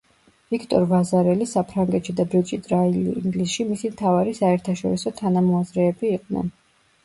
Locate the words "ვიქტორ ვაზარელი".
0.53-1.47